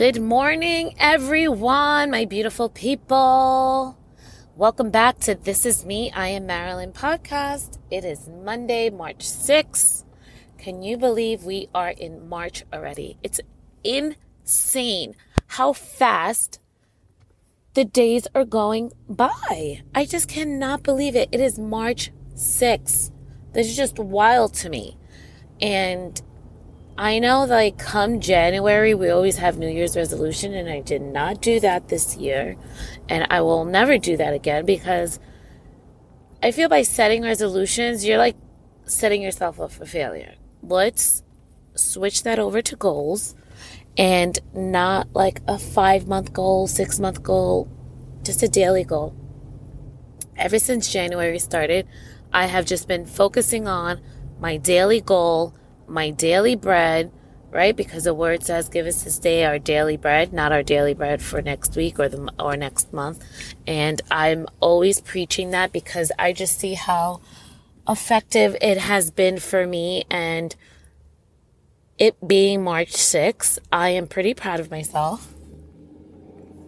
Good 0.00 0.22
morning, 0.22 0.94
everyone, 0.98 2.10
my 2.10 2.24
beautiful 2.24 2.70
people. 2.70 3.98
Welcome 4.56 4.88
back 4.88 5.18
to 5.18 5.34
This 5.34 5.66
Is 5.66 5.84
Me, 5.84 6.10
I 6.12 6.28
Am 6.28 6.46
Marilyn 6.46 6.92
podcast. 6.92 7.76
It 7.90 8.06
is 8.06 8.26
Monday, 8.26 8.88
March 8.88 9.18
6th. 9.18 10.06
Can 10.56 10.82
you 10.82 10.96
believe 10.96 11.44
we 11.44 11.68
are 11.74 11.90
in 11.90 12.30
March 12.30 12.64
already? 12.72 13.18
It's 13.22 13.42
insane 13.84 15.16
how 15.48 15.74
fast 15.74 16.60
the 17.74 17.84
days 17.84 18.26
are 18.34 18.46
going 18.46 18.92
by. 19.06 19.82
I 19.94 20.06
just 20.06 20.28
cannot 20.28 20.82
believe 20.82 21.14
it. 21.14 21.28
It 21.30 21.40
is 21.40 21.58
March 21.58 22.10
6th. 22.36 23.10
This 23.52 23.68
is 23.68 23.76
just 23.76 23.98
wild 23.98 24.54
to 24.54 24.70
me. 24.70 24.96
And 25.60 26.22
I 27.00 27.18
know 27.18 27.46
like 27.46 27.78
come 27.78 28.20
January, 28.20 28.92
we 28.92 29.08
always 29.08 29.38
have 29.38 29.56
New 29.56 29.70
Year's 29.70 29.96
resolution, 29.96 30.52
and 30.52 30.68
I 30.68 30.80
did 30.80 31.00
not 31.00 31.40
do 31.40 31.58
that 31.60 31.88
this 31.88 32.14
year. 32.18 32.56
And 33.08 33.26
I 33.30 33.40
will 33.40 33.64
never 33.64 33.96
do 33.96 34.18
that 34.18 34.34
again 34.34 34.66
because 34.66 35.18
I 36.42 36.50
feel 36.50 36.68
by 36.68 36.82
setting 36.82 37.22
resolutions, 37.22 38.04
you're 38.04 38.18
like 38.18 38.36
setting 38.84 39.22
yourself 39.22 39.58
up 39.58 39.72
for 39.72 39.86
failure. 39.86 40.34
Let's 40.62 41.22
switch 41.74 42.22
that 42.24 42.38
over 42.38 42.60
to 42.60 42.76
goals 42.76 43.34
and 43.96 44.38
not 44.52 45.08
like 45.14 45.40
a 45.48 45.58
five 45.58 46.06
month 46.06 46.34
goal, 46.34 46.66
six 46.66 47.00
month 47.00 47.22
goal, 47.22 47.66
just 48.24 48.42
a 48.42 48.48
daily 48.48 48.84
goal. 48.84 49.16
Ever 50.36 50.58
since 50.58 50.92
January 50.92 51.38
started, 51.38 51.88
I 52.30 52.44
have 52.44 52.66
just 52.66 52.86
been 52.88 53.06
focusing 53.06 53.66
on 53.66 54.02
my 54.38 54.58
daily 54.58 55.00
goal, 55.00 55.54
my 55.90 56.10
daily 56.10 56.54
bread, 56.54 57.10
right? 57.50 57.76
Because 57.76 58.04
the 58.04 58.14
word 58.14 58.44
says, 58.44 58.68
"Give 58.68 58.86
us 58.86 59.02
this 59.02 59.18
day 59.18 59.44
our 59.44 59.58
daily 59.58 59.96
bread," 59.96 60.32
not 60.32 60.52
our 60.52 60.62
daily 60.62 60.94
bread 60.94 61.20
for 61.20 61.42
next 61.42 61.76
week 61.76 61.98
or 61.98 62.08
the 62.08 62.32
or 62.38 62.56
next 62.56 62.92
month. 62.92 63.24
And 63.66 64.00
I'm 64.10 64.46
always 64.60 65.00
preaching 65.00 65.50
that 65.50 65.72
because 65.72 66.12
I 66.18 66.32
just 66.32 66.58
see 66.58 66.74
how 66.74 67.20
effective 67.88 68.56
it 68.60 68.78
has 68.78 69.10
been 69.10 69.38
for 69.38 69.66
me 69.66 70.04
and 70.10 70.54
it 71.98 72.16
being 72.26 72.62
March 72.62 72.92
6th, 72.92 73.58
I 73.70 73.90
am 73.90 74.06
pretty 74.06 74.32
proud 74.32 74.58
of 74.58 74.70
myself 74.70 75.34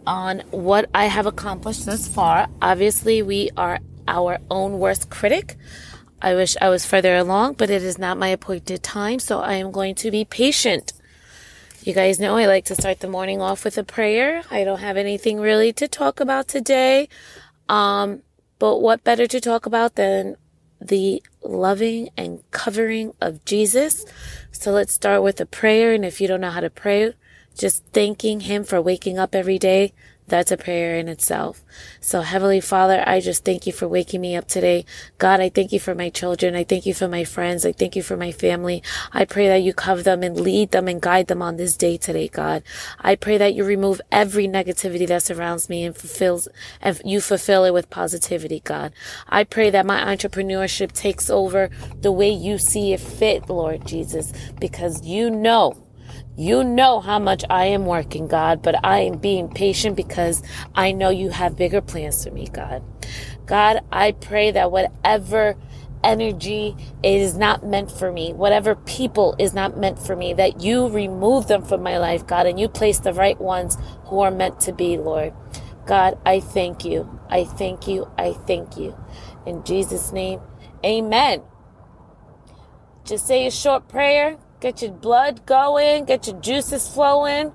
on 0.07 0.41
what 0.51 0.91
I 0.95 1.07
have 1.07 1.27
accomplished 1.27 1.87
thus 1.87 2.07
far. 2.07 2.49
Obviously, 2.61 3.23
we 3.23 3.51
are 3.57 3.79
our 4.07 4.41
own 4.51 4.79
worst 4.79 5.09
critic. 5.09 5.57
I 6.23 6.37
wish 6.37 6.57
I 6.61 6.69
was 6.69 6.87
further 6.87 7.17
along, 7.17 7.55
but 7.55 7.69
it 7.69 7.83
is 7.83 7.99
not 7.99 8.17
my 8.17 8.29
appointed 8.29 8.81
time, 8.85 9.19
so 9.19 9.41
I 9.41 9.55
am 9.55 9.73
going 9.73 9.97
to 9.97 10.11
be 10.13 10.25
patient. 10.25 10.93
You 11.83 11.95
guys 11.95 12.21
know 12.21 12.37
I 12.37 12.47
like 12.47 12.65
to 12.67 12.77
start 12.77 13.01
the 13.01 13.09
morning 13.09 13.41
off 13.41 13.65
with 13.65 13.77
a 13.77 13.83
prayer. 13.83 14.45
I 14.49 14.63
don't 14.63 14.79
have 14.79 14.97
anything 14.97 15.41
really 15.41 15.73
to 15.73 15.89
talk 15.89 16.21
about 16.21 16.47
today. 16.47 17.09
Um, 17.69 18.23
but 18.61 18.79
what 18.79 19.03
better 19.03 19.27
to 19.27 19.41
talk 19.41 19.67
about 19.67 19.97
than 19.97 20.37
the 20.81 21.25
loving 21.43 22.11
and 22.17 22.49
covering 22.53 23.15
of 23.21 23.45
Jesus? 23.45 24.05
So 24.53 24.71
let's 24.71 24.93
start 24.93 25.25
with 25.25 25.41
a 25.41 25.47
prayer. 25.47 25.93
And 25.93 26.05
if 26.05 26.21
you 26.21 26.29
don't 26.29 26.41
know 26.41 26.53
how 26.53 26.61
to 26.61 26.71
pray, 26.71 27.15
just 27.59 27.85
thanking 27.87 28.41
Him 28.41 28.63
for 28.63 28.81
waking 28.81 29.19
up 29.19 29.35
every 29.35 29.59
day, 29.59 29.93
that's 30.27 30.53
a 30.53 30.57
prayer 30.57 30.97
in 30.97 31.09
itself. 31.09 31.63
So 32.01 32.23
Heavenly 32.23 32.61
Father, 32.61 33.03
I 33.07 33.21
just 33.21 33.45
thank 33.45 33.67
you 33.67 33.73
for 33.73 33.89
waking 33.89 34.21
me 34.21 34.37
up 34.37 34.49
today. 34.49 34.85
God, 35.19 35.41
I 35.41 35.49
thank 35.49 35.73
you 35.73 35.81
for 35.81 35.95
my 35.95 36.09
children. 36.09 36.55
I 36.55 36.65
thank 36.65 36.87
you 36.87 36.95
for 36.95 37.09
my 37.09 37.25
friends. 37.25 37.67
I 37.67 37.73
thank 37.73 37.97
you 37.97 38.03
for 38.03 38.17
my 38.17 38.33
family. 38.33 38.83
I 39.13 39.25
pray 39.25 39.49
that 39.49 39.63
you 39.63 39.75
cover 39.75 40.03
them 40.03 40.23
and 40.23 40.41
lead 40.41 40.71
them 40.71 40.89
and 40.89 41.03
guide 41.03 41.27
them 41.27 41.43
on 41.43 41.57
this 41.57 41.77
day 41.77 41.97
today, 41.97 42.29
God. 42.29 42.63
I 43.01 43.17
pray 43.17 43.37
that 43.39 43.55
you 43.55 43.65
remove 43.65 44.01
every 44.11 44.47
negativity 44.49 45.07
that 45.09 45.23
surrounds 45.23 45.69
me 45.69 45.85
and 45.85 45.97
fulfills, 45.97 46.49
and 46.81 47.01
you 47.05 47.21
fulfill 47.21 47.65
it 47.65 47.73
with 47.75 47.91
positivity, 47.91 48.61
God. 48.61 48.93
I 49.29 49.45
pray 49.45 49.71
that 49.71 49.87
my 49.87 50.01
entrepreneurship 50.03 50.93
takes 50.93 51.29
over 51.31 51.71
the 52.01 52.13
way 52.13 52.31
you 52.31 52.59
see 52.59 52.93
it 52.93 53.01
fit, 53.01 53.49
Lord 53.49 53.87
Jesus, 53.87 54.33
because 54.61 55.05
you 55.05 55.31
know 55.31 55.77
you 56.37 56.65
know 56.65 57.01
how 57.01 57.19
much 57.19 57.45
I 57.51 57.67
am 57.67 57.87
working, 57.87 58.27
God, 58.27 58.63
but 58.63 58.85
I 58.85 59.01
am 59.01 59.19
being 59.19 59.49
patient 59.49 59.97
because 59.97 60.43
I 60.75 60.93
know 60.93 61.11
you 61.11 61.31
have 61.31 61.57
bigger 61.57 61.81
plans 61.81 62.25
for 62.25 62.31
me, 62.31 62.49
God. 62.53 62.83
God, 63.47 63.81
I 63.93 64.13
pray 64.13 64.51
that 64.53 64.71
whatever 64.71 65.57
energy 66.03 66.77
is 67.03 67.37
not 67.37 67.65
meant 67.67 67.91
for 67.91 68.11
me, 68.11 68.33
whatever 68.33 68.75
people 68.75 69.37
is 69.39 69.55
not 69.55 69.77
meant 69.77 69.99
for 69.99 70.17
me, 70.17 70.33
that 70.35 70.61
you 70.61 70.89
remove 70.89 71.49
them 71.49 71.63
from 71.63 71.83
my 71.83 71.99
life, 71.99 72.27
God, 72.27 72.47
and 72.47 72.59
you 72.59 72.69
place 72.69 72.99
the 72.99 73.13
right 73.13 73.41
ones 73.41 73.77
who 74.07 74.21
are 74.21 74.31
meant 74.31 74.61
to 74.61 74.73
be, 74.73 74.97
Lord. 74.97 75.33
God, 75.87 76.19
I 76.25 76.41
thank 76.41 76.85
you. 76.85 77.21
I 77.29 77.45
thank 77.45 77.87
you. 77.89 78.11
I 78.17 78.33
thank 78.33 78.77
you. 78.77 78.97
In 79.47 79.65
Jesus' 79.65 80.13
name, 80.13 80.41
amen. 80.85 81.43
Just 83.05 83.27
say 83.27 83.47
a 83.47 83.51
short 83.51 83.89
prayer 83.89 84.39
get 84.63 84.81
your 84.81 84.93
blood 84.93 85.45
going, 85.45 86.05
get 86.05 86.27
your 86.27 86.41
juices 86.41 86.89
flowing, 86.89 87.53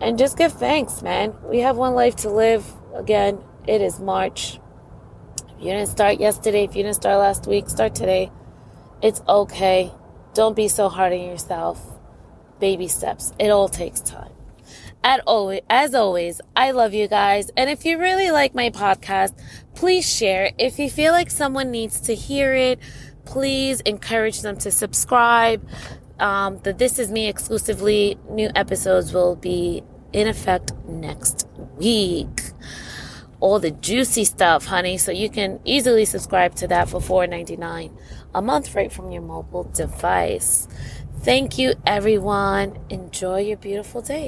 and 0.00 0.18
just 0.18 0.36
give 0.36 0.52
thanks, 0.52 1.00
man. 1.00 1.32
We 1.44 1.60
have 1.60 1.76
one 1.76 1.94
life 1.94 2.16
to 2.16 2.28
live. 2.28 2.66
Again, 2.94 3.38
it 3.66 3.80
is 3.80 4.00
March. 4.00 4.58
If 5.38 5.60
you 5.60 5.70
didn't 5.70 5.88
start 5.88 6.18
yesterday, 6.18 6.64
if 6.64 6.74
you 6.74 6.82
didn't 6.82 6.96
start 6.96 7.18
last 7.18 7.46
week, 7.46 7.70
start 7.70 7.94
today. 7.94 8.32
It's 9.00 9.22
okay. 9.28 9.92
Don't 10.34 10.56
be 10.56 10.66
so 10.66 10.88
hard 10.88 11.12
on 11.12 11.20
yourself. 11.20 11.80
Baby 12.58 12.88
steps. 12.88 13.32
It 13.38 13.50
all 13.50 13.68
takes 13.68 14.00
time. 14.00 14.32
At 15.04 15.20
always, 15.26 15.60
as 15.70 15.94
always, 15.94 16.40
I 16.56 16.72
love 16.72 16.94
you 16.94 17.06
guys. 17.06 17.50
And 17.56 17.70
if 17.70 17.84
you 17.84 17.98
really 17.98 18.30
like 18.30 18.54
my 18.54 18.70
podcast, 18.70 19.38
please 19.74 20.10
share. 20.10 20.52
If 20.58 20.78
you 20.78 20.90
feel 20.90 21.12
like 21.12 21.30
someone 21.30 21.70
needs 21.70 22.00
to 22.02 22.14
hear 22.14 22.54
it, 22.54 22.80
please 23.24 23.80
encourage 23.82 24.40
them 24.40 24.56
to 24.58 24.70
subscribe, 24.70 25.66
um, 26.18 26.58
the 26.62 26.72
This 26.72 26.98
Is 26.98 27.10
Me 27.10 27.28
exclusively 27.28 28.18
new 28.28 28.50
episodes 28.54 29.12
will 29.12 29.36
be 29.36 29.82
in 30.12 30.28
effect 30.28 30.72
next 30.86 31.46
week. 31.76 32.40
All 33.40 33.58
the 33.58 33.72
juicy 33.72 34.24
stuff, 34.24 34.66
honey. 34.66 34.96
So 34.96 35.12
you 35.12 35.28
can 35.28 35.60
easily 35.64 36.04
subscribe 36.04 36.54
to 36.56 36.68
that 36.68 36.88
for 36.88 37.00
$4.99 37.00 37.92
a 38.34 38.42
month 38.42 38.74
right 38.74 38.92
from 38.92 39.10
your 39.10 39.22
mobile 39.22 39.64
device. 39.64 40.68
Thank 41.20 41.58
you, 41.58 41.74
everyone. 41.86 42.78
Enjoy 42.90 43.40
your 43.40 43.56
beautiful 43.56 44.02
day. 44.02 44.22